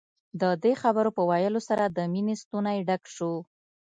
[0.41, 3.33] د دې خبرو په ويلو سره د مينې ستونی ډک شو.